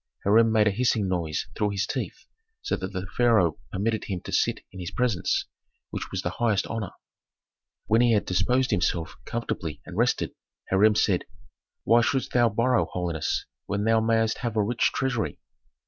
[0.23, 2.25] Hiram made a hissing noise through his teeth,
[2.63, 5.45] so that the pharaoh permitted him to sit in his presence,
[5.91, 6.89] which was the highest honor.
[7.85, 10.33] When he had disposed himself comfortably and rested,
[10.71, 11.25] Hiram said,
[11.83, 15.37] "Why shouldst thou borrow, holiness, when thou mayst have a rich treasury?"